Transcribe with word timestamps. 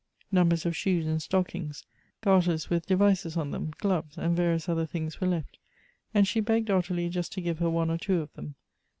Num 0.31 0.49
bers 0.49 0.65
of 0.65 0.75
shoes 0.75 1.05
and 1.05 1.21
stockings, 1.21 1.85
garters 2.21 2.71
with 2.71 2.87
devices 2.87 3.37
on 3.37 3.51
them, 3.51 3.71
gloves, 3.77 4.17
and 4.17 4.35
various 4.35 4.67
other 4.67 4.87
things 4.87 5.21
were 5.21 5.27
left, 5.27 5.59
and 6.11 6.27
she 6.27 6.39
begged 6.39 6.69
OttiTie 6.69 7.11
just 7.11 7.31
to 7.33 7.41
give 7.41 7.59
her 7.59 7.69
one 7.69 7.91
or 7.91 7.99
two 7.99 8.19
of 8.19 8.33
them. 8.33 8.55